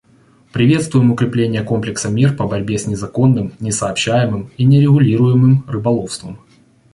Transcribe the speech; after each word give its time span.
Приветствуем 0.51 1.11
укрепление 1.11 1.61
комплекса 1.61 2.09
мер 2.09 2.35
по 2.35 2.47
борьбе 2.47 2.79
с 2.79 2.87
незаконным, 2.87 3.53
несообщаемым 3.59 4.49
и 4.57 4.63
нерегулируемым 4.65 5.63
рыболовством. 5.67 6.39